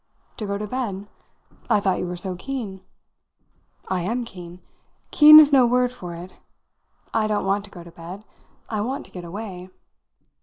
"To 0.37 0.47
go 0.47 0.57
to 0.57 0.65
bed? 0.65 1.05
I 1.69 1.79
thought 1.79 1.99
you 1.99 2.07
were 2.07 2.15
so 2.17 2.35
keen." 2.35 2.81
"I 3.87 4.01
am 4.01 4.25
keen. 4.25 4.59
Keen 5.11 5.39
is 5.39 5.53
no 5.53 5.67
word 5.67 5.91
for 5.91 6.15
it. 6.15 6.39
I 7.13 7.27
don't 7.27 7.45
want 7.45 7.65
to 7.65 7.69
go 7.69 7.83
to 7.83 7.91
bed. 7.91 8.25
I 8.67 8.81
want 8.81 9.05
to 9.05 9.11
get 9.11 9.23
away." 9.25 9.69